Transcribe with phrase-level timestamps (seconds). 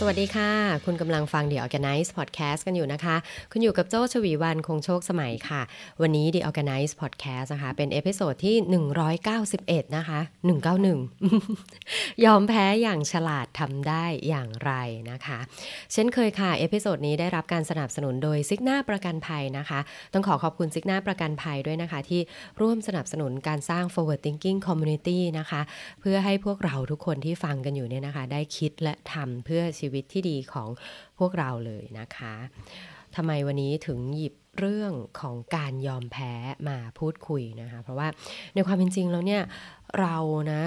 [0.00, 0.50] สวัสดีค่ะ
[0.84, 3.16] คุณกำลังฟัง The Organize Podcast กันอยู่นะคะ
[3.52, 5.60] คุณอยู่กับโจชวีวันคงโชคสมัยค่ะ
[6.02, 8.56] วันนี้ The Organize Podcast นะคะ เป็น episode ที่
[9.26, 10.20] 191 นะคะ
[11.02, 14.72] 191 ยอมแพ้อย่างฉลาดทำได้อย่างไร
[15.10, 15.38] นะคะ
[15.92, 19.80] เช่นเคยค่ะ episode นี้ได้รับการสนับสนุนโดย Cigna ประกันภัยนะคะ
[20.12, 22.20] ต้องขอขอบคุณ Cigna ประกันภัยด้วยนะคะ ที่
[22.60, 25.60] ร่วมสนับสนุนการสร้าง forward thinking community นะคะ
[26.00, 30.68] เพื่อให้พวกเราทุกคนที่ฟังกันอยู่เนี่ยนะคะ ได้คิดและทำเพื่อชีวิตที่ดีของ
[31.18, 32.34] พวกเราเลยนะคะ
[33.16, 36.32] ทำไมวันนี้ถึงหยิบเรื่องของการยอมแพ้
[36.68, 38.08] มาพูดคุยนะคะ เพราะว่า
[38.54, 39.42] ในความเป็นจริงแล้วเนี่ย
[40.00, 40.16] เรา
[40.52, 40.62] นะ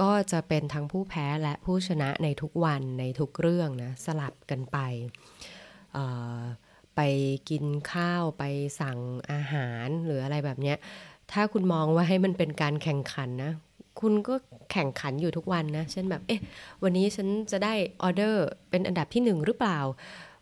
[0.00, 4.78] ก็จะเป็นทั้งผู้แพ้และผู้ชนะในทุกวันในทุกเรื่องนะสลับกันไป
[6.96, 7.00] ไป
[7.50, 8.44] กินข้าวไป
[8.80, 8.98] สั่ง
[9.30, 10.76] อาหารหรืออะไรแบบเนี้ย
[11.32, 13.52] ถ้าคุณมองว่าให้มันเป็นการแข่งขันนะ
[14.00, 14.34] คุณก็
[14.72, 16.40] แข่งขันอยู่ทุกวันนะ เช่นแบบ เอ๊ะ
[16.82, 19.78] วันนี้ฉันจะได้ออเดอร์เป็นอันดับที่หนึ่งหรือเปล่า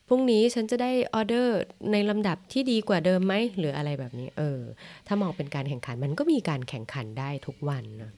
[0.08, 1.58] พรุ่งนี้ฉันจะได้ออเดอร์
[1.92, 4.60] ในลำดับที่ดีกว่าเดิมไหม หรืออะไรแบบนี้ เออ
[5.06, 8.12] ถ้ามองเป็นการแข่งขัน มันก็มีการแข่งขันได้ทุกวันนะ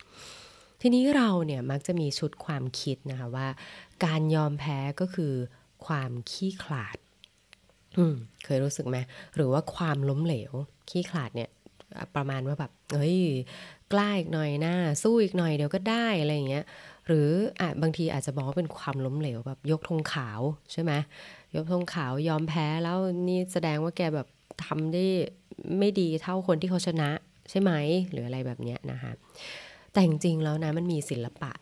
[0.81, 3.49] ทีนี้เราเนี่ยมักจะมีชุดความคิดนะคะว่า
[4.05, 5.33] การยอมแพ้ก็คือ
[5.87, 6.97] ความขี้ขลาด
[7.99, 8.15] อืม
[8.45, 8.97] เคยรู้สึกไหม
[9.37, 10.53] หรือว่าความล้มเหลว
[10.91, 11.51] ขี้ขลาดเนี่ย
[12.17, 13.19] ประมาณว่าแบบ เฮ้ย
[13.93, 16.65] กล้าอีกหน่อยน้าสู้อีกหน่อยเดี๋ยวก็ได้อะไรอย่างเงี้ย
[17.07, 17.29] หรือ
[17.61, 20.41] อะบางทีอาจจะบอกว่าเป็นความล้มเหลวแบบยกธงขาว
[20.73, 20.93] ใช่ไหม
[21.57, 22.99] ยกธงขาวยอมแพ้แล้ว
[23.29, 24.27] นี่แสดงว่าแกแบบ
[24.65, 25.05] ทำได้
[25.79, 27.11] ไม่ดีเท่าคนที่เขาชนะ
[27.51, 27.73] ใช่ไหม
[28.11, 29.13] หรืออะไรแบบเนี้ยนะคะ
[29.93, 31.53] แต่จริงๆแล้วนะมันมีศิลปะ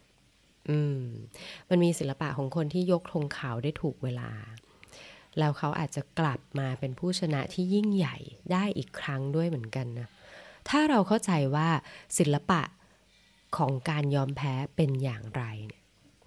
[0.70, 1.00] อืม
[1.70, 4.30] มันมีศิลปะของคนที่ยกธงขาวได้ถูกเวลา
[5.38, 8.16] แล้วเขาอาจจะกลับมาเป็นผู้ชนะที่ยิ่งใหญ่
[8.52, 10.08] ได้อีกครั้งด้วยเหมือนกันนะ
[10.68, 11.68] ถ้าเราเข้าใจว่า
[12.18, 12.62] ศิลปะ
[13.56, 15.82] ของการยอมแพ้เป็นอย่างไรเนี่ย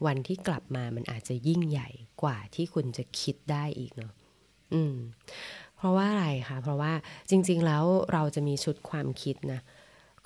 [0.06, 1.90] วันที่กลับมามันอาจจะยิ่งใหญ่
[2.24, 4.14] กว่าที่คุณจะคิดได้อีกเนาะ
[4.74, 4.96] อืม
[5.78, 6.94] เพราะว่าอะไรคะ เพราะว่า
[7.30, 7.84] จริง ๆ แล้ว
[8.14, 9.62] เราจะมีชุดความคิดนะ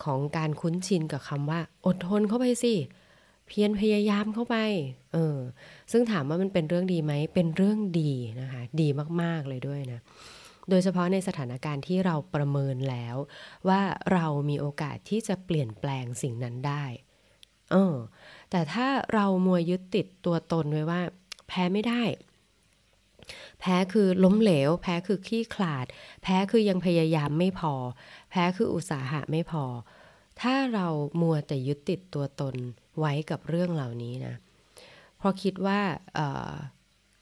[0.04, 2.74] ของการคุ้นชินกับคำว่า อดทนเข้าไปสิ
[3.48, 4.58] เพียรพยายามเข้าไป
[5.14, 5.38] เออ
[5.92, 8.12] ซึ่งถามว่ามันเป็นเรื่องดีไหม เป็นเรื่องดี
[8.42, 8.88] นะคะ ดี
[9.22, 10.00] มากๆเลยด้วยนะ
[10.70, 13.16] โดยเฉพาะในสถานการณ์ที่เราประเมินแล้ว
[13.68, 13.82] ว่า
[14.14, 16.84] เรามีโอกาสที่จะเปลี่ยนแปลงสิ่งนั้นได้
[17.72, 17.96] เออ
[18.52, 21.02] แต่ถ้าเรามัวยึดติดตัวตนไว้ว่า
[21.48, 22.04] แพ้ไม่ได้
[23.60, 25.86] แพ้คือล้มเหลว แพ้คือขี้ขลาด
[26.24, 27.74] แพ้คือยังพยายามไม่พอ
[28.30, 29.66] แพ้คืออุตสาหะไม่พอ
[30.42, 30.88] ถ้าเรา
[31.22, 32.56] มัวแต่ยึดติดตัวตน
[33.00, 34.36] ไว้กับเรื่องเหล่านี้นะ
[35.18, 35.80] เพราะคิดว่า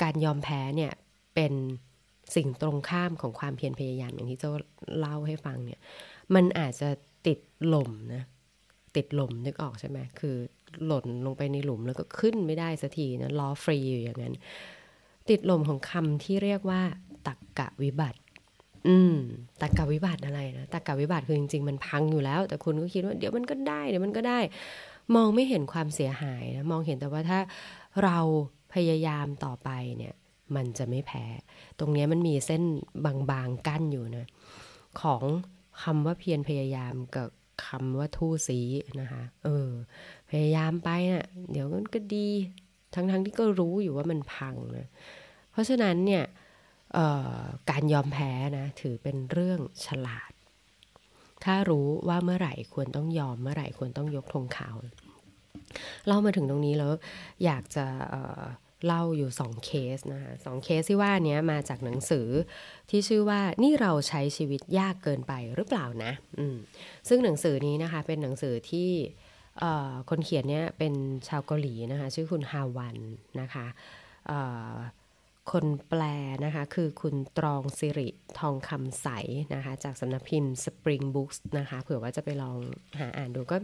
[0.02, 0.94] การยอมแพ้เนี่ย
[1.36, 1.54] เป็น
[2.36, 4.52] สิ่งตรงข้ามของความเพียรพยายามอย่างที่เจ้า
[4.98, 5.80] เล่าให้ฟังเนี่ย
[6.36, 6.90] มันอาจจะ
[7.28, 8.24] ติดหล่มนะ
[8.96, 10.36] ติดหล่มนึกออกใช่ไหมคือ
[10.86, 14.34] หล่นลงไปในหลุมแล้วก็ขึ้นไม่ได้สักทีนะล้อฟรีอยู่อย่างนั้น
[15.30, 16.82] ติดหล่มของคำที่เรียกว่า
[17.28, 18.20] ตักกะวิบัติ
[18.88, 19.16] อืม
[19.62, 24.40] ตักกะวิบัติอะไรนะตักกะวิบัติคือจริงๆมันพังอยู่แล้ว แต่คุณก็คิดว่าเดี๋ยวมันก็ได้เดี๋ยวมันก็ได้
[25.16, 27.40] มองไม่เห็นความเสียหายนะมองเห็นแต่ว่าถ้า
[28.04, 28.18] เรา
[28.74, 30.14] พยายามต่อไปเนี่ย
[30.56, 31.26] มันจะไม่แพ้
[31.80, 32.64] ตรงนี้มันมีเส้น
[33.06, 34.28] บางๆกั้นอยู่นะ
[35.02, 35.24] ของ
[35.84, 37.30] คำว่าเพียรพยายามกับ
[37.66, 38.60] คำว่าทู่สี
[39.02, 39.70] นะคะเออ
[40.30, 42.28] พยายามไปนะ่ะ เดี๋ยวมันก็ดี
[42.96, 44.88] ทั้งๆทที่ก็รู้อยู่ว่ามันพังนะ
[45.52, 46.24] เพราะฉะนั้นเนี่ย
[47.70, 50.32] การยอมแพ้นะถือเป็นเรื่องฉลาด
[51.44, 54.76] ถ้ารู้ว่าเมื่อไหร่ควรต้องยอมเมื่อไหร่ควรต้องยกธงขาว
[56.08, 56.92] เล่ามาถึงตรงนี้แล้ว
[57.46, 57.86] อยากจะ
[58.86, 62.28] เล่าอยู่สองเคสนะคะสองเคสที่ว่านี้มาจากหนังสือ
[62.90, 66.12] ที่ชื่อว่านี่เราใช้ชีวิตยากเกินไปหรือเปล่านะ
[67.10, 68.90] ซึ่งหนังสือนี้นะคะเป็นหนังสือที่
[70.10, 70.94] คนเขียนเนี่ยเป็น
[71.28, 72.98] ชาวเกาหลีนะคะชื่อคุณฮาวัน
[73.42, 73.66] นะคะ
[75.52, 76.02] คนแปล
[76.46, 78.10] นะคะคือคุณตรองสิริ
[78.40, 79.08] ทองคำใส
[79.54, 82.58] นะคะจากสำนักพิมพ์ Spring Books นะคะเผื่อว่าจะไปลอง
[83.00, 83.58] หาอ่านดูก็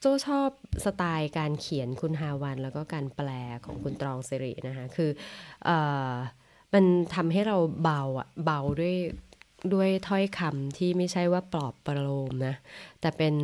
[0.00, 0.48] โจชอบ
[0.84, 3.28] สไตล์การเขียนคุณฮาวัน แล้วก็การแปล
[3.64, 5.10] ของคุณตรองสิรินะคะ คือ
[5.68, 5.70] อ
[6.74, 6.84] มัน
[7.14, 8.96] ทำให้เราเบาอะเบาด้วย
[9.74, 12.54] ด้วยถ้อยคำที่ไม่ใช่ว่าปลอบประโลมนะ
[13.00, 13.34] แต่เป็น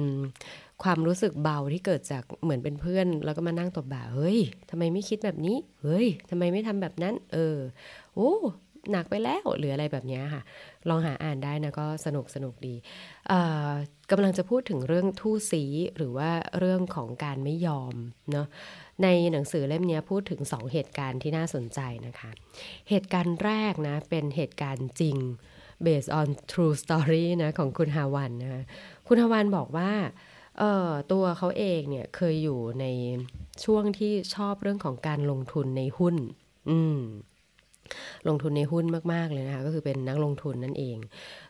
[0.82, 4.38] ความรู้สึกเบาที่เกิดจากเหมือนเป็นเพื่อน แล้วก็มานั่งตบบ่าเฮ้ย
[4.70, 7.56] ทำไมไม่คิดแบบนี้ เฮ้ยทำไมไม่ทำแบบนั้น เออ
[8.14, 8.32] โอ้
[8.90, 10.42] หนักไปแล้วหรืออะไรแบบนี้ค่ะ
[10.88, 12.74] ลองหาอ่านได้นะก็สนุกสนุกดี
[14.10, 15.64] กำลังจะพูดถึงเรื่องทู่สี
[15.96, 17.94] หรือว่าเรื่องของการไม่ยอม
[18.32, 18.46] เนาะ
[19.02, 22.30] ในหนังสือเล่มนี้พูดถึง 2 เหตุการณ์ที่น่าสนใจนะคะ
[22.90, 25.16] เหตุการณ์แรกนะ เป็นเหตุการณ์จริง
[25.86, 28.62] based on true story นะของคุณฮาวันนะคะ
[29.08, 29.92] คุณฮาวันบอกว่า
[30.58, 32.86] เออตัวเขาเองเนี่ยเคยอยู่ใน
[33.64, 36.16] ช่วงที่ชอบเรื่องของการลงทุนในหุ้น
[36.70, 37.00] อืม
[38.28, 40.96] ลงทุนในหุ้นมาก ๆ เลยนะคะ ก็คือเป็นนักลงทุนนั่นเอง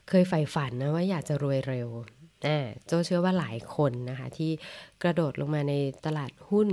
[0.08, 1.88] เคยใฝ่ฝันนะว่าอยากจะรวยเร็ว
[2.86, 4.50] โจเชื่อว่าหลายคนนะคะที่
[5.02, 5.74] กระโดดลงมาใน
[6.06, 6.68] ตลาดหุ้น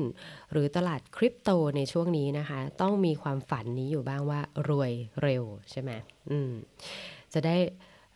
[0.52, 4.92] หรือตลาดคริปโตในช่วงนี้นะคะ ต้องมีความฝันนี้อยู่บ้างว่ารวย
[5.22, 5.92] เร็วใช่ไหม
[6.30, 6.52] อืม
[7.34, 7.58] จะได้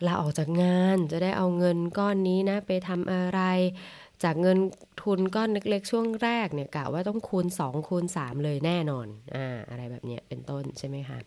[0.07, 3.41] ลาออกจากงานจะได้เอาเงินก้อนนี้นะไปทำอะไร
[4.23, 4.57] จากเงิน
[5.01, 11.17] ทุนก้อนเล็กๆ ช่วงแรกเนี่ยกะว่าต้องคูณ 2 คูณ 3 เลยแน่นอนอ่าอะไรแบบเนี้ยเป็นต้นใช่ไหมคะ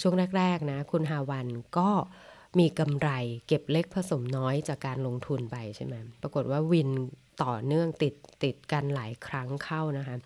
[0.00, 1.46] ช่วงแรก ๆ นะ คุณฮาวัน
[1.78, 1.90] ก็
[2.58, 3.10] มีกำไร
[3.46, 6.90] เก็บเล็กผสมน้อยจากการลงทุนไปใช่ไหมปรากฏว่าวิน
[7.44, 8.14] ต่อเนื่องติด
[8.44, 10.16] ติดกันหลายครั้งเข้านะคะ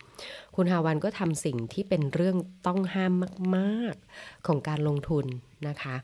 [0.55, 2.37] คุณฮาวันก็ทำสิ่งที่เป็นเรื่อง
[2.67, 3.13] ต้องห้าม
[3.57, 5.27] มาก ๆของการลงทุน
[5.69, 5.97] นะคะ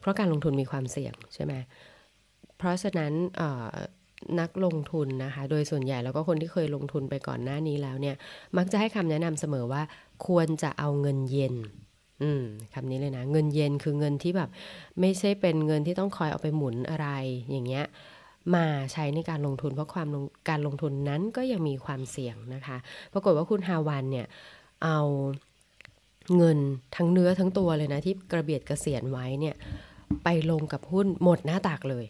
[0.00, 1.54] เพราะการลงทุนมีความเสี่ยงใช่ไหม
[2.58, 3.12] เพราะฉะนั้น
[4.40, 8.16] นักลงทุนนะคะ โดยส่วนใหญ่แล้วก็คนที่เคยลงทุนไปก่อนหน้านี้แล้วเนี่ย
[8.56, 9.82] มักจะให้คำแนะนำเสมอว่า
[10.26, 11.54] ควรจะเอาเงินเย็น
[12.22, 12.42] อืม
[12.74, 14.50] คำนี้เลยนะ เงินเย็นคือเงินที่แบบ
[15.00, 17.08] ไม่ใช่เป็นเงินที่ต้องคอยเอาไปหมุนอะไร
[17.50, 17.84] อย่างเงี้ย
[18.54, 20.08] มาใช้ในการลงทุนเพราะความ
[20.48, 22.76] การลงทุนนั้นก็ยังมีความเสี่ยงนะคะ
[23.12, 24.26] ปรากฏว่าคุณฮาวันเนี่ย
[24.84, 24.98] เอา
[26.36, 26.58] เงิน
[26.96, 29.56] ทั้งเนื้อทั้งตัวเลยนะ ที่กระเบียดกระเสียนไว้เนี่ย
[30.24, 32.06] ไปลงกับหุ้นหมดหน้าตากเลย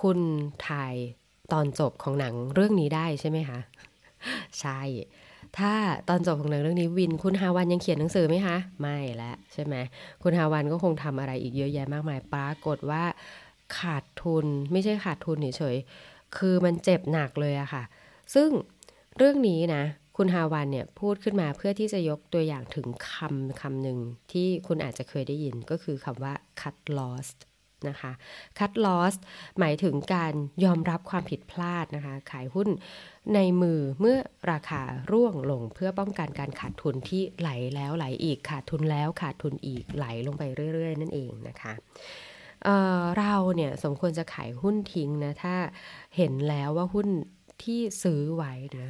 [0.00, 0.18] คุณ
[0.68, 0.94] ถ่าย
[1.52, 3.58] ตอนจบของหนังเรื่องนี้ได้ใช่ไหมคะ
[4.60, 4.80] ใช่
[5.58, 5.74] ถ้า
[6.08, 9.74] ตอนจบของหนังเรื่องนี้วินคุณฮาวันยังเขียนหนังสือไหมคะ ไม่แล้วใช่ไหม
[10.22, 13.02] คุณฮาวันก็คงทำอะไรอีกเยอะแยะมากมาย ปรากฏว่า
[13.78, 17.82] ขาดทุนไม่ใช่ขาดทุนเฉยๆคือมันเจ็บหนักเลยอะค่ะ
[18.34, 18.48] ซึ่ง
[19.16, 19.82] เรื่องนี้นะ
[20.16, 23.98] คุณฮาวันเนี่ยพูดขึ้นมาเพื่อที่จะยกตัวอย่างถึงคำคำหนึ่ง
[24.32, 27.28] ที่คุณอาจจะเคยได้ยินก็คือคำว่า cut loss
[27.88, 28.12] นะคะ
[28.58, 29.14] cut loss
[29.58, 30.34] หมายถึงการ
[30.64, 32.68] ยอมรับความผิดพลาดนะคะ ขายหุ้น
[33.34, 34.18] ในมือเมื่อ
[34.50, 34.82] ราคา
[35.12, 40.42] ร่วงลงเพื่อป้องกันการขาดทุนที่ไหลแล้วไหลอีกขาดทุนแล้วขาดทุนอีกไหลลงไป
[40.74, 41.72] เรื่อย ๆ นั่นเองนะคะ
[42.64, 45.54] เเราเนี่ยสมควรจะขายหุ้นทิ้งนะถ้า
[46.16, 47.08] เห็นแล้วว่าหุ้น
[47.62, 48.88] ที่ซื้อไว้นะ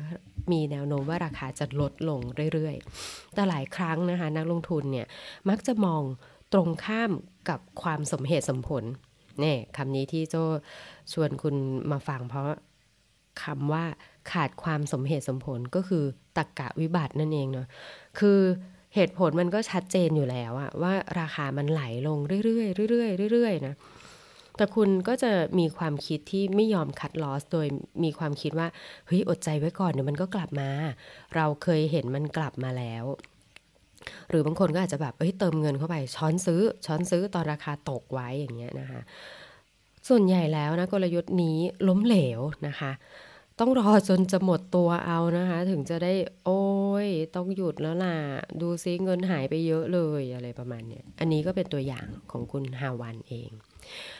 [0.53, 2.21] มีแนวโน้มว่าราคาจะลดลง
[2.55, 5.07] เรื่อยๆ แต่หลายครั้งนะคะนักลงทุนเนี่ย
[5.49, 6.03] มักจะมอง
[6.55, 7.11] ตรงข้าม
[7.49, 8.85] กับความสมเหตุสมผล
[9.41, 10.37] เนี่ยคำนี้ที่โจ
[11.13, 11.55] ชวนคุณ
[11.91, 12.47] มาฟังเพราะ
[13.43, 13.85] คำว่า
[14.33, 16.05] ขาดความสมเหตุสมผลก็คือ
[16.37, 17.67] ตักกะวิบัตินั่นเองเนาะ
[18.19, 18.41] คือ
[18.95, 23.75] เหตุผลมันก็ชัดเจนอยู่แล้วอะว่าราคามันไหลลงเรื่อยๆเรื่อยๆเรื่อยๆนะ
[24.57, 27.67] แต่คุณก็จะมีความคิดที่ไม่ยอมคัดลอส โดย
[28.05, 28.69] มีความคิดว่า
[29.07, 30.71] เฮ้ยอดใจไว้ก่อนเดี๋ยวมันก็กลับมา
[31.37, 33.05] เราเคยเห็นมันกลับมาแล้ว
[34.31, 39.01] หรือบางคนก็อาจจะแบบเฮ้ยเติมเงินเข้าไปช้อนซื้อ ช้อนซื้อตอนราคาตกไว้อย่างเงี้ยนะคะ
[40.09, 41.59] ส่วนใหญ่แล้วนะกลยุทธ์นี้
[41.89, 42.93] ล้มเหลวนะคะ
[43.61, 46.13] ต้องรอจนจะหมดตัวเอานะคะ ถึงจะได้
[46.45, 46.65] โอ้
[47.07, 48.17] ยต้องหยุดแล้วล่ะ
[48.61, 53.51] ดูซิเงินหายไปเยอะเลยอะไรประมาณเนี้ยอันนี้ก็เป็นตัวอย่างของคุณฮาวันเอง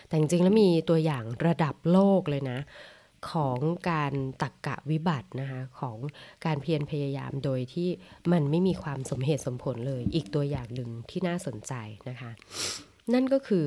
[0.09, 2.59] แต่จริงๆแล้วมีตัวอย่างระดับโลกเลยนะ
[3.31, 3.59] ของ
[3.91, 4.13] การ
[4.43, 5.97] ตรรกะวิบัตินะคะของ
[6.45, 7.89] การเพียรพยายามโดยที่
[8.33, 11.73] มันไม่มีความสมเหตุสมผลเลย อีกตัวอย่างหนึ่งที่น่าสนใจ
[12.09, 12.31] นะคะ
[13.15, 13.67] นั่นก็คือ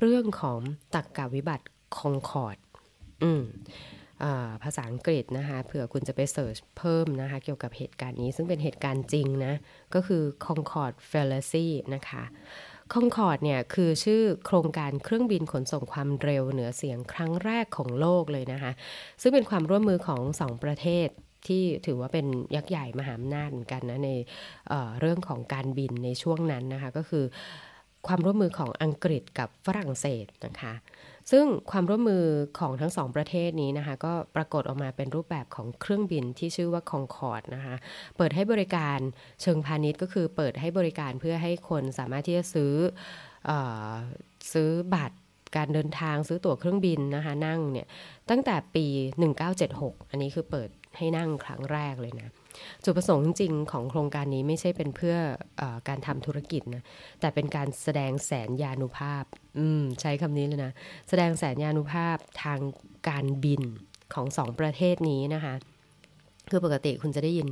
[0.00, 0.60] เรื่องของ
[0.94, 2.56] ตรรกะวิบัติคองคอร์ด
[3.22, 3.44] อืม
[4.62, 9.54] ภาษาอังกฤษนะคะเผื่อคุณจะไป search เพิ่มนะคะเกี่ยวกับเหตุการณ์นี้ซึ่งเป็นเหตุการณ์จริงนะ
[9.94, 12.24] ก็คือ Concorde Fallacy นะคะ
[12.92, 18.72] คอนคอร์ดเนี่ยคือชื่อโครงการเครื่องบินขนส่งความเร็วเหนือเสียงครั้งแรกของโลกเลยนะคะ
[19.22, 21.08] ซึ่งเป็นความร่วมมือของสองประเทศ
[21.46, 22.26] ที่ถือว่าเป็น
[22.56, 24.10] ยักษ์ใหญ่มหาอำนาจเหมือนกันนะใน
[24.68, 27.24] เเรื่องของการบินในช่วงนั้นนะคะ ก็คือ
[28.06, 30.74] ความร่วมมือของอังกฤษกับฝรั่งเศสนะคะ
[31.30, 32.24] ซึ่งความร่วมมือ
[32.58, 37.76] ของทั้งสองประเทศนี้นะคะ ก็ปรากฏออกมาเป็นรูปแบบของเครื่องบินที่ชื่อว่าคองคอร์ดนะคะ
[38.16, 38.98] เปิดให้บริการ
[39.42, 42.72] เชิงพาณิชย์ก็คือเปิดให้บริการเพื่อให้คนสามารถที่จะซื้อ
[43.48, 43.50] อ
[44.52, 45.16] ซื้อบัตร
[45.56, 47.86] การเดินทางซื้อตั๋วเครื่องบินนะคะนั่งเนี่ย
[48.30, 48.86] ตั้งแต่ปี
[49.48, 52.28] 1976 อันนี้คือเปิดให้นั่งครั้งแรกเลยนะ
[52.84, 55.16] จุดประสงค์จริงของโครงการนี้ไม่ใช่เป็นเพื่อ
[55.60, 56.84] อการทำธุรกิจนะ
[57.20, 59.24] แต่เป็นการแสดงแสนยานุภาพ
[59.58, 60.72] อืมใช้คำนี้เลยนะ
[61.08, 62.60] แสดงแสนยานุภาพทาง
[63.08, 63.62] การบิน
[64.14, 65.54] ของสองประเทศนี้นะคะ
[66.50, 67.48] คือปกติคุณจะได้ยิน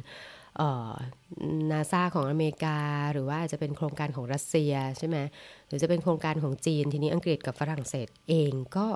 [1.71, 2.79] นาซาของอเมริกา
[3.13, 5.19] หรือว่าจะเป็นโครงการของรัสเซียใช่ไหม
[5.67, 8.87] หรือจะเป็นโครงการของจีนทีนี้อังกฤษกับฝรั่งเศสเองก็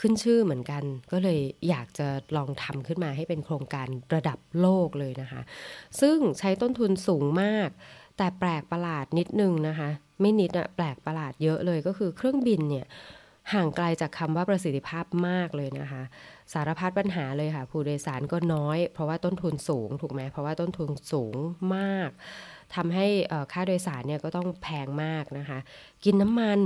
[0.00, 5.40] ขึ้นชื่อเหมือนกัน ก็เลยอยากจะลองทำขึ้นมาให้เป็นโครงการระดับโลกเลยนะคะ
[6.00, 7.68] ซึ่งใช้ต้นทุนสูงมาก
[8.16, 9.88] แต่แปลกประหลาดนิดนึงนะคะ
[10.20, 12.86] ไม่นิดอะแปลกประหลาดเยอะเลยก็คือเครื่องบินเนี่ย
[13.52, 16.02] ห่างไกลจากคำว่าประสิทธิภาพมากเลยนะคะ
[16.52, 21.34] สารพัดปัญหาเลยค่ะ ผู้โดยสารก็น้อย เพราะว่าต้นทุนสูงถูกไหมเพราะว่าต้นทุนสูง
[21.76, 22.10] มาก
[22.74, 23.06] ทำให้
[23.52, 25.58] ค่าโดยสารเนี่ยก็ต้องแพงมากนะคะ
[26.04, 26.58] กินน้ำมัน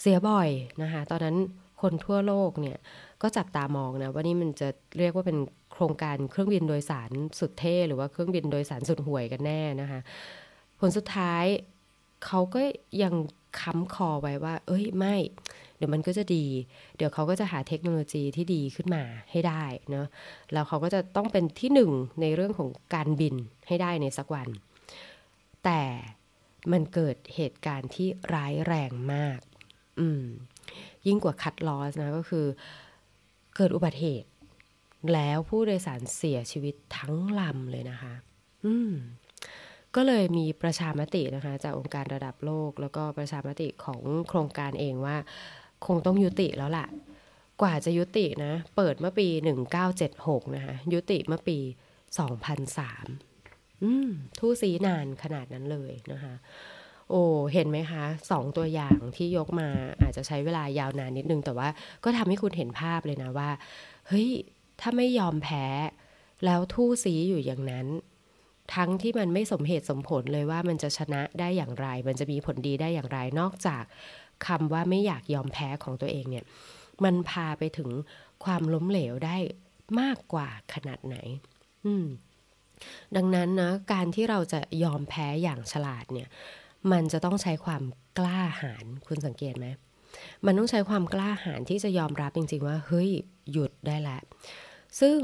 [0.00, 0.48] เสียบ่อย
[0.82, 1.36] นะคะ ตอนนั้น
[1.82, 2.78] คนทั่วโลกเนี่ย
[3.22, 4.68] ก็จับตามองนะว่านี่มันจะ
[4.98, 5.38] เรียกว่าเป็น
[5.72, 10.00] โครงการเครื่องบินโดยสารสุดเท่หรือว่าเครื่องบินโดยสารสุดห่วยกันแน่นะคะ
[10.80, 11.44] ผลสุดท้าย
[12.24, 12.60] เขาก็
[13.02, 13.14] ยัง
[13.60, 15.16] ค้ำคอไว้ว่า เอ้ยไม่
[15.76, 16.44] เดี๋ยวมันก็จะดี
[16.96, 20.06] เดี๋ยวเขาก็จะหาเทคโนโลยีที่ดีขึ้นมาให้ได้เนาะ
[20.52, 23.34] แล้วเขาก็จะต้องเป็นที่หนึ่งในเรื่องของการบิน
[23.68, 24.48] ให้ได้ในสักวัน
[25.64, 25.82] แต่
[26.72, 29.40] มันเกิดเหตุการณ์ที่ร้ายแรงมาก
[30.00, 30.24] อืม
[31.06, 32.46] ยิ่งกว่าคัดลอสนะก็คือ
[33.56, 34.28] เกิดอุบัติเหตุ
[35.14, 38.14] แล้วผู้โดยสารเสียชีวิตทั้งลำเลยนะคะ
[38.64, 38.92] อืม
[39.96, 45.16] ก็เลยมีประชามตินะคะ จากองค์การระดับโลก แล้วก็ประชามติของโครงการเองว่า
[45.86, 46.86] คงต้องยุติแล้วล่ะ
[47.62, 49.28] กว่าจะยุตินะ เปิดเมื่อปี
[49.90, 51.58] 1976 นะคะ ยุติเมื่อปี
[52.70, 56.34] 2003 อืมทู่ซีนานขนาดนั้นเลยนะคะ
[57.10, 59.68] โอ้เห็นไหมคะสองตัวอย่างที่ยกมา
[60.02, 61.68] อาจจะใช้เวลายาวนานนิดนึง แต่ว่า
[62.04, 63.50] ก็ทำให้คุณเห็นภาพเลยนะว่า
[64.08, 64.28] เฮ้ย
[64.80, 65.66] ถ้าไม่ยอมแพ้
[66.44, 67.86] แล้วทู่ซีอยู่อย่างนั้น
[68.74, 73.84] ทั้งที่มันไม่สมเหตุสมผลเลยว่ามันจะชนะได้อย่างไร มันจะมีผลดีได้อย่างไรนอกจาก
[74.46, 76.44] คำว่าไม่อยากยอมแพ้ของตัวเองเนี่ย
[77.04, 77.90] มันพาไปถึง
[78.44, 79.36] ความล้มเหลวได้
[80.00, 81.16] มากกว่าขนาดไหน
[81.86, 82.06] อืม
[83.16, 86.28] ดังนั้นนะการที่เราจะยอมแพ้อย่างฉลาดเนี่ย
[86.92, 87.82] มันจะต้องใช้ความ
[88.18, 89.66] กล้าหาญคุณสังเกตไหม
[90.46, 93.10] มันต้องใช้ความกล้าหาญที่จะยอมรับจริง ๆ ว่าเฮ้ย
[93.52, 94.22] หยุดได้แล้ว
[95.00, 95.18] ซึ่ง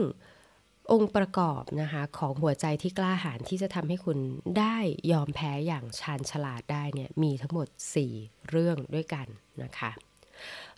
[0.93, 4.19] องค์ประกอบนะคะของหัวใจที่กล้าหาญที่จะทำให้คุณ
[4.59, 4.77] ได้
[5.13, 7.69] ยอมแพ้อย่างชาญฉลาดได้เนี่ยมีทั้งหมด
[8.09, 9.27] 4 เรื่องด้วยกัน
[9.63, 9.91] นะคะ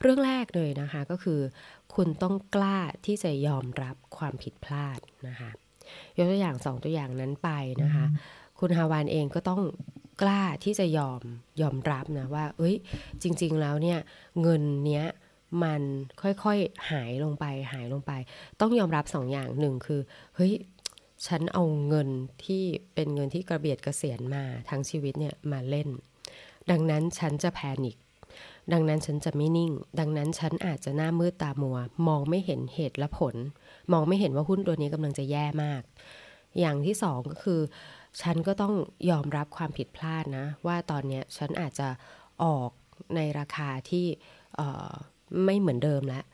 [0.01, 1.41] เรื่องแรกเลยนะคะก็คือ
[1.95, 5.51] คุณต้องกล้าที่จะยอมรับความผิดพลาดนะคะ
[6.17, 7.51] ยกตัวอย่างสองตัวอย่างนั้นไป
[7.83, 8.07] นะคะ
[8.61, 9.63] คุณฮาวานเองก็ต้อง
[10.23, 11.21] กล้าที่จะยอม
[11.61, 12.77] ยอมรับนะว่า เอ้ย
[13.23, 13.99] จริง ๆ แล้วเนี่ย
[14.43, 15.07] เงินเนี้ย
[15.63, 15.83] มัน
[16.23, 18.13] ค่อยๆหายลงไปหายลงไป
[18.61, 20.01] ต้องยอมรับสองอย่างหนึ่งคือ
[20.37, 20.53] เฮ้ย
[21.27, 22.09] ฉันเอาเงิน
[22.45, 22.63] ที่
[22.95, 25.89] เป็นเงินที่กระเบียดกระเสียนมาทั้งชีวิตเนี่ยมาเล่น
[26.71, 27.97] ดังนั้นฉันจะแพนิค
[28.73, 33.37] ดังนั้นฉันจะไม่นิ่ง ดังนั้นฉันอาจจะหน้ามืดตามัว มองไม่เห็นเหตุและผล
[33.93, 35.83] มองไม่เห็นว่าหุ้นตัวนี้กำลังจะแย่มาก
[36.61, 37.61] อย่างที่สองก็คือ
[38.23, 38.75] ฉันก็ต้อง
[39.11, 41.89] ยอมรับความผิดพลาดนะ ว่าตอนนี้ฉันอาจจะ
[42.45, 42.71] ออก
[43.17, 44.07] ในราคาที่
[45.45, 46.25] ไม่เหมือนเดิมแล้ว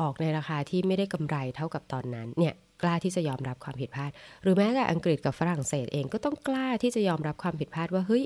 [0.00, 4.10] ออกในราคาที่ไม่ได้กำไรเท่ากับตอนนั้นเนี่ยกล้าที่จะยอมรับความผิดพลาด
[4.42, 8.24] หรือแม้แต่อังกฤษกับฝรั่งเศสเองก็ต้องกล้าที่จะยอมรับความผิดพลาดว่าเฮ้ย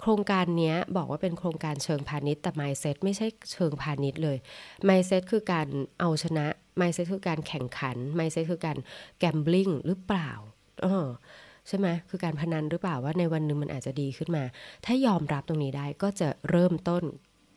[0.00, 4.38] โครงการนี้บอกว่าเป็นโครงการเชิงพาณิชย์แต่ mindset ไม่ใช่เชิงพาณิชย์เลย
[4.88, 5.68] mindset คือการ
[6.00, 6.46] เอาชนะ
[6.80, 8.78] mindset คือการแข่งขัน mindset คือการ
[9.22, 10.30] gambling หรือเปล่า
[10.82, 11.06] เออ
[11.68, 14.44] ใช่ไหมคือการพนันหรือเปล่าว่าในวันหนึ่งมันอาจจะดีขึ้นมา
[14.84, 17.02] ถ้ายอมรับตรงนี้ได้ก็จะเริ่มต้น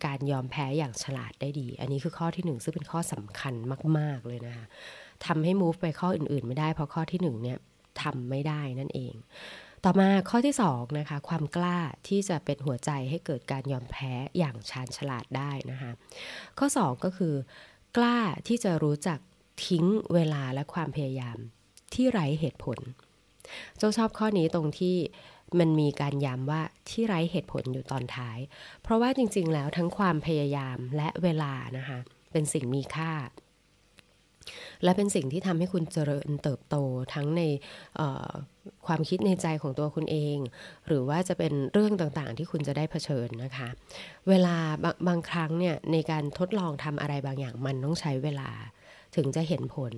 [0.06, 3.54] การยอมแพ้อย่างฉลาดได้ดี อันนี้คือข้อที่หนึ่งซึ่งเป็นข้อสำคัญ
[3.98, 4.66] มาก ๆ เลยนะคะ
[5.26, 7.58] ทำให้ move ไปข้ออื่น ๆ ไม่ได้ เพราะข้อที่หนึ่งเนี่ย
[8.02, 9.14] ทำไม่ได้นั่นเอง
[9.84, 15.92] ต่อมาข้อที่สองนะคะความกล้าที่จะเป็นหัวใจให้เกิดการยอมแพ้อย่างชาญฉลาดได้นะคะ
[16.60, 17.34] ข้อสองก็คือ
[17.98, 19.20] กล้าที่จะรู้จัก
[19.68, 21.38] ทิ้งเวลาและความพยายาม
[21.94, 22.80] ที่ไร้เหตุผล
[23.78, 24.96] เจ้าชอบข้อนี้ตรงที่
[25.60, 28.38] มันมีการย้ำว่าที่ไร้เหตุผลอยู่ตอนท้าย
[28.84, 32.00] เพราะว่าจริงๆแล้วทั้งความพยายามและเวลานะคะ
[32.32, 33.14] เป็นสิ่งมีค่า
[34.84, 36.76] และเป็นสิ่งที่ทำให้คุณเจริญเติบโต
[37.14, 37.42] ทั้งใน
[38.88, 40.38] ความคิดในใจของตัวคุณเอง
[40.88, 43.70] หรือว่าจะเป็นเรื่องต่างๆ ที่คุณจะได้เผชิญนะคะ
[44.30, 44.56] เวลา
[45.08, 48.50] บางครั้งเนี่ยในการทดลองทำอะไรบางอย่างมันต้องใช้เวลา
[49.16, 49.94] ถึงจะเห็นผล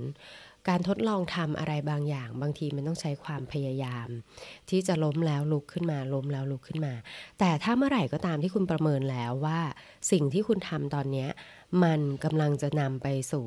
[0.69, 4.07] การทดลองทำอะไรบางอย่าง บางทีมันต้องใช้ความพยายาม
[4.69, 6.93] ที่จะล้มแล้วลุกขึ้นมาล้มแล้วลุกขึ้นมา
[7.39, 9.59] แต่ถ้าเมื่อไหร่ก็ตามที่คุณประเมินแล้วว่า
[10.11, 11.27] สิ่งที่คุณทำตอนนี้
[11.83, 13.45] มันกำลังจะนำไปสู่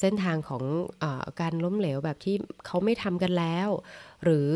[0.00, 0.64] เส้นทางของ
[1.02, 1.04] อ
[1.40, 3.68] การล้มเหลวแบบที่เขาไม่ทำกันแล้ว
[4.24, 4.48] หรือ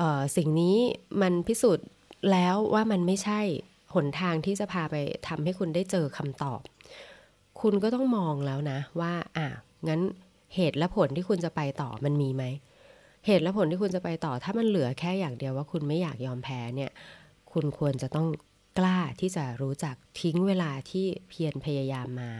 [0.00, 0.02] อ
[0.36, 0.76] สิ่งนี้
[1.22, 1.86] มันพิสูจน์
[2.32, 3.40] แล้วว่ามันไม่ใช่
[3.94, 4.96] หนทางที่จะพาไป
[5.28, 6.60] ทำให้คุณได้เจอคำตอบ
[7.60, 9.48] คุณก็ต้องมองแล้วนะว่าอะ
[9.88, 10.00] งั้น
[10.54, 12.44] เหตุและผลที่คุณจะไปต่อมันมีไหม
[13.26, 16.90] เหตุและผลที่คุณจะไปต่อ ถ้ามันเหลือแค่อย่างเดียวว่าคุณไม่อยากยอมแพ้เนี่ย
[17.52, 18.28] คุณควรจะต้อง
[18.78, 22.30] กล้าที่จะรู้จักทิ้งเวลาที่เพียรพยายามมา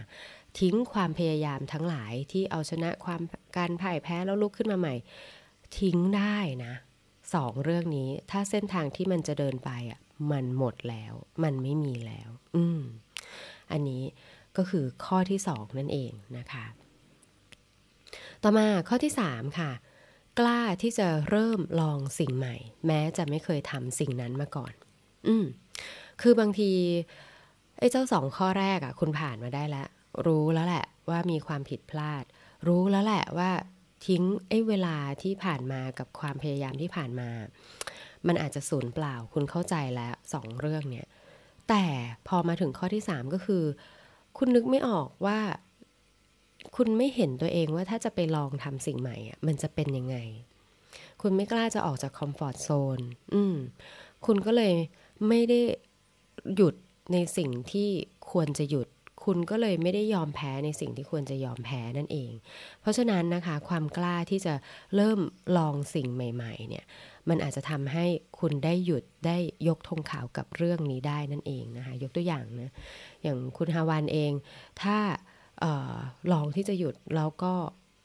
[0.60, 3.20] ทิ้งความพยายามทั้งหลายที่เอาชนะความ
[3.56, 4.94] การพ่ายแพ้แล้วลุกขึ้นมาใหม่
[5.78, 6.74] ทิ้งได้นะ
[7.34, 10.00] สองเรื่องนี้ถ้าเส้นทางที่มันจะเดินไปอะ
[10.32, 11.14] มันหมดแล้ว
[11.44, 12.80] มันไม่มีแล้ว อืม
[13.72, 14.02] อันนี้
[14.56, 16.64] ก็คือข้อที่สองนั่นเองนะคะ
[18.42, 19.70] ต่อมาข้อที่สามค่ะ
[20.38, 22.56] กล้าที่จะเริ่มลองสิ่งใหม่
[22.86, 24.72] แม้จะไม่เคยทำสิ่งนั้นมาก่อน
[25.26, 25.44] อืม
[26.20, 26.70] คือบางที
[27.78, 29.88] ไอ้เจ้าสองข้อแรกอะ่ะ คุณผ่านมาได้แล้ว
[30.26, 32.24] รู้แล้วแหละว่ามีความผิดพลาด
[32.68, 33.50] รู้แล้วแหละว่า
[34.06, 37.30] ทิ้งไอ้เวลาที่ผ่านมากับความพยายามที่ผ่านมา
[38.26, 41.06] มันอาจจะสูญเปล่าคุณเข้าใจแล้วสองเรื่องเนี่ย
[41.68, 41.84] แต่
[42.28, 43.64] พอมาถึงข้อที่สามก็คือ
[44.38, 45.38] คุณนึกไม่ออกว่า
[46.76, 50.16] คุณไม่เห็นตัวเองว่าถ้าจะไปลองทำสิ่งใหม่อะมันจะเป็นยังไง
[51.22, 53.00] คุณไม่กล้าจะออกจากคอมฟอร์ทโซน
[53.34, 53.56] อืม
[54.26, 54.74] คุณก็เลย
[55.28, 55.60] ไม่ได้
[56.54, 56.74] หยุด
[57.12, 57.88] ในสิ่งที่
[58.30, 58.88] ควรจะหยุด
[59.24, 62.32] คุณก็เลยไม่ได้ยอมแพ้ในสิ่งที่ควรจะยอมแพ้นั่นเอง
[62.80, 64.54] เพราะฉะนั้นนะคะ ความกล้าที่จะ
[64.96, 65.20] เริ่ม
[65.56, 66.84] ลองสิ่งใหม่ ๆ เนี่ย
[67.28, 68.06] มันอาจจะทำให้
[68.40, 69.36] คุณได้หยุดได้
[69.68, 72.70] ยกธงขาวกับเรื่องนี้ได้นั่นเองนะคะ ยกตัวอย่างนะ
[73.22, 74.32] อย่างคุณฮาวานเอง
[74.82, 74.96] ถ้า
[76.32, 77.52] ลองที่จะหยุดแล้วก็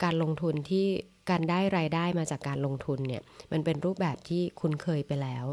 [0.04, 0.88] การลงทุนที่
[1.30, 3.22] การได้รายได้มาจากการลงทุนเนี่ย
[3.52, 5.46] มันเป็นรูปแบบที่คุ้นเคยไปแล้ว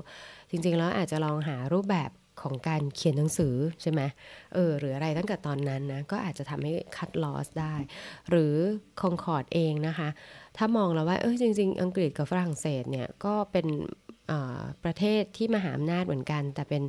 [0.51, 2.11] จริงๆแล้วอาจจะลองหารูปแบบ
[2.43, 4.01] ของการเขียนหนังสือใช่ไหม
[4.55, 7.75] เออหรืออะไรตั้งแต่ตอนนั้นนะก็อาจจะทำให้คัดลอสได้
[8.31, 8.55] หรือ
[9.01, 10.09] คองคอร์ดเองนะคะ
[10.57, 13.67] ถ้ามองแล้วว่าเออจริง ๆ อังกฤษกับฝรั่งเศสเนี่ยก็เป็น
[14.85, 16.83] ประเทศที่มหาอำนาจเหมือนกัน แต่เป็น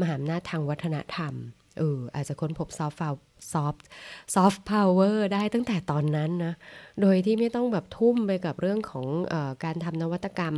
[0.00, 1.34] มหาอำนาจทางวัฒนธรรม
[1.78, 2.98] เอออาจจะค้นพบซอฟต์
[3.52, 3.82] ซอฟต์
[4.34, 6.54] ซอฟต์พาวเวอร์ได้ตั้งแต่ตอนนั้นนะ
[7.00, 9.34] โดยที่ไม่ต้องแบบทุ่มไปกับเรื่องของอ
[9.64, 10.54] การทำนวัตกรรม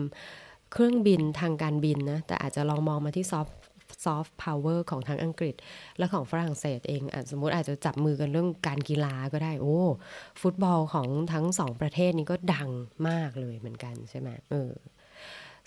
[0.73, 3.57] เครื่องบินทางการบินนะ แต่อาจจะลองมองมาที่ซอฟต์
[4.05, 5.55] ซอฟต์พาวเวอร์ของทั้งอังกฤษ
[5.99, 9.79] และของฝรั่งเศสเองอสมมติอาจจะจับมือกันเรื่องการกีฬาก็ได้ โอ้
[10.43, 12.69] ฟุตบอลของทั้งสองประเทศนี้ก็ดัง
[13.09, 14.71] มากเลยเหมือนกันใช่ไหมเออ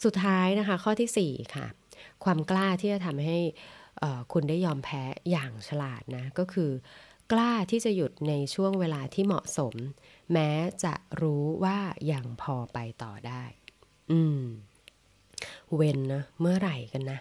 [0.03, 1.67] สุดท้ายนะคะ ข้อที่ 4 ค่ะ
[2.23, 3.39] ความกล้าที่จะทำให้
[4.31, 6.71] คุณได้ยอมแพ้อย่างฉลาดนะ ก็คือ
[7.31, 9.73] กล้าที่จะหยุดในช่วงเวลาที่เหมาะสม
[10.33, 10.49] แม้
[10.83, 11.77] จะรู้ว่า
[12.11, 13.43] ยังพอไปต่อได้
[14.11, 14.41] อืม
[15.75, 17.19] เว้นนะ เมื่อไหร่กันนะ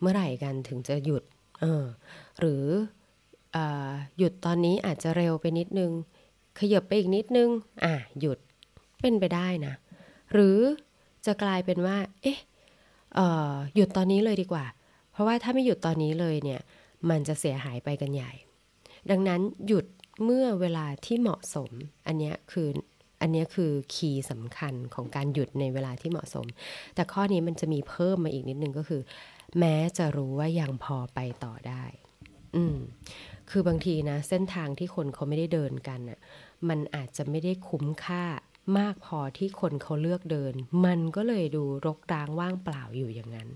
[0.00, 1.22] เมื่อไหร่กันถึงจะหยุด
[1.60, 1.84] เออ
[2.40, 2.64] หรือ
[3.56, 3.58] อ
[4.18, 5.92] หยุดตอนนี้อาจจะเร็วไปนิดนึง
[6.58, 7.48] ขยับไปอีกนิดนึง
[7.84, 8.38] อะ หยุด
[9.00, 9.74] เป็นไปได้นะ
[10.32, 10.58] หรือ
[11.26, 12.38] จะกลายเป็นว่า เอ๊ะ
[13.74, 14.64] หยุดตอนนี้เลยดีกว่า
[15.14, 16.60] เพราะว่าถ้าไม่หยุดตอนนี้เลยเนี่ย
[17.10, 18.32] มันจะเสียหายไปกันใหญ่
[19.10, 19.86] ดังนั้นหยุด
[20.24, 21.70] เมื่อเวลาที่เหมาะสม
[22.06, 22.68] อันนี้คือ
[23.20, 26.46] อันนี้คือคีย์สำคัญของการหยุดในเวลาที่เหมาะสม
[26.94, 29.02] แต่ข้อนี้มันจะมีเพิ่มมาอีกนิดนึงก็คือ
[29.58, 31.84] แม้จะรู้ว่ายังพอไปต่อได้
[32.56, 32.78] อืม
[33.50, 36.20] คือบางทีนะ เส้นทางที่คนเขาไม่ได้เดินกันน่ะ
[36.68, 38.24] มันอาจจะไม่ได้คุ้มค่า
[38.78, 43.48] มากพอที่คนเขาเลือกเดิน มันก็เลยดูรกร้างว่างเปล่าอยู่อย่างนั้น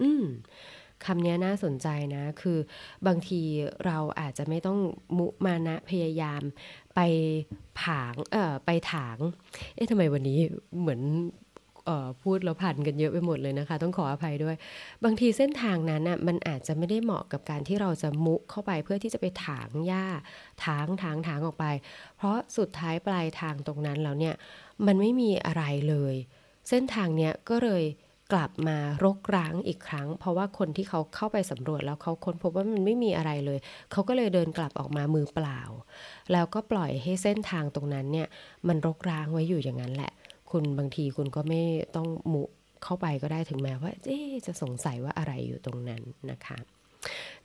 [0.00, 0.24] อืม
[1.04, 2.58] คำนี้น่าสนใจนะ คือ
[3.06, 3.42] บางที
[3.86, 4.78] เราอาจจะไม่ต้อง
[5.18, 6.42] มุมานะพยายาม
[6.94, 7.00] ไป
[7.80, 9.16] ผางเอ่อไปถาง
[9.74, 10.38] เอ๊ะทำไมวันนี้
[10.80, 11.02] เหมือน
[12.22, 14.56] พูดแล้วผ่านกันเยอะไปหมดเลยนะคะ ต้องขออภัยด้วย
[15.04, 20.06] บางทีเส้นทางนั้นน่ะมันอาจจะไม่ได้เหมาะกับการที่เราจะมุเข้าไปเพื่อที่จะไปถางหญ้า
[20.64, 21.66] ถางถางถางออกไป
[22.16, 24.34] เพราะสุดท้ายปลายทางตรงนั้นแล้วเนี่ย
[24.86, 26.14] มันไม่มีอะไรเลย
[26.68, 27.84] เส้นทางเนี้ยก็เลย
[28.32, 33.58] กลับมารกร้างอีกครั้ง เพราะว่าคนที่เขาเข้าไปสำรวจแล้วเขาค้นพบว่ามันไม่มีอะไรเลย
[33.92, 35.60] เขาก็เลยเดินกลับออกมามือเปล่า
[36.32, 38.28] แล้วก็ปล่อยให้เส้นทางตรงนั้นเนี่ย
[38.68, 40.12] มันรกร้างไว้อยู่อย่างนั้นแหละ
[40.50, 41.62] คุณบางทีคุณก็ไม่
[41.96, 42.42] ต้องมุ
[42.84, 43.92] เข้าไปก็ได้ถึงแม้ว่า
[44.46, 46.58] จะสงสัยว่าอะไรอยู่ตรงนั้นนะคะ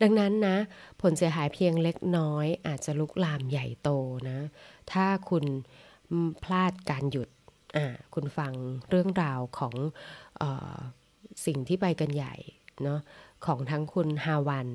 [0.01, 0.57] ดังนั้นนะ
[1.01, 3.89] ผลเสียหายเพียงเล็กน้อย อาจจะลุกลามใหญ่โต
[4.29, 4.39] นะ
[4.91, 5.45] ถ้าคุณ
[6.43, 7.29] พลาดการหยุด
[8.13, 8.53] คุณฟัง
[8.89, 9.75] เรื่องราวของ
[11.45, 12.35] สิ่งที่ไปกันใหญ่
[12.83, 12.99] เนาะ
[13.45, 14.67] ของทั้งคุณฮาวัน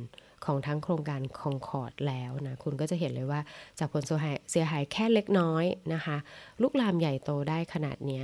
[0.44, 3.40] ของทั้งโครงการคองคอร์ดแล้วนะ คุณก็จะเห็นเลยว่า
[3.78, 6.16] จากผลเสียหายแค่เล็กน้อยนะคะ
[6.62, 8.22] ลุกลามใหญ่โตได้ขนาดนี้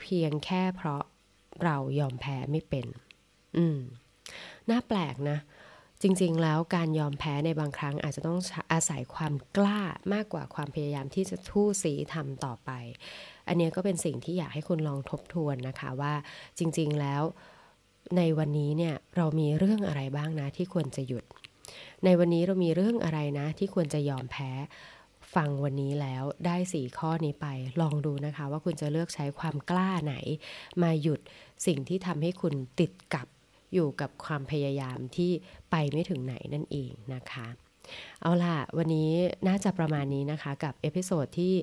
[0.00, 1.02] เพียงแค่เพราะ
[1.64, 2.86] เรายอมแพ้ไม่เป็น
[3.56, 3.78] อืม
[4.70, 5.38] น่าแปลกนะ
[6.02, 8.38] จริงๆ แล้วการยอมแพ้ในบางครั้งอาจจะต้อง
[8.72, 9.80] อาศัยความกล้า
[10.12, 12.70] มากกว่าความพยายามที่จะทู่สีทำต่อไป
[13.48, 16.14] อันนี้ก็เป็นสิ่งที่อยากให้คุณลองทบทวนนะคะว่า
[16.58, 17.22] จริงๆ แล้ว
[18.16, 21.24] ในวันนี้เนี่ยเรามีเรื่องอะไรบ้างนะที่ควรจะหยุด
[22.04, 24.50] ในวันนี้เรามีเรื่องอะไรนะที่ควรจะยอมแพ้
[25.34, 27.46] ฟังวันนี้แล้วได้สี่ข้อนี้ไป
[27.80, 30.14] ลองดูนะคะ ว่าคุณจะเลือกใช้ความกล้าไหน
[30.82, 31.20] มาหยุด
[31.66, 33.26] สิ่งที่ทำให้คุณติดกับ
[33.74, 35.30] อยู่กับความพยายามที่
[35.70, 37.48] ไปไม่ถึงไหนนั่นเองนะคะ
[38.22, 39.12] เอาล่ะ วันนี้
[39.48, 41.54] น่าจะประมาณนี้นะคะ กับ episode ที่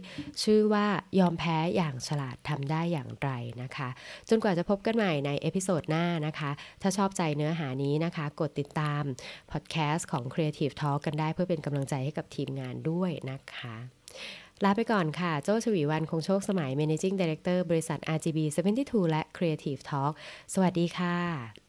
[0.44, 0.86] ชื่อว่า
[1.20, 3.30] ยอมแพ้อย่างฉลาดทำได้อย่างไร
[3.62, 3.90] นะคะ
[4.30, 9.04] จนกว่าจะพบกันใหม่ใน episode หน้านะคะ ถ้าชอบใจเนื้อหานี้นะคะ กดติดตาม
[9.52, 13.76] พอดแคสต์ของ Creative Talk กันได้เพื่อเป็นกำลังใจให้กับทีมงานด้วยนะคะ
[14.64, 18.40] ลาไปก่อนค่ะ โจชวีวันคงโชคสมัย Managing Director บริษัท RGB
[18.78, 20.14] 72 และ Creative Talk
[20.54, 21.65] สวัสดีค่ะ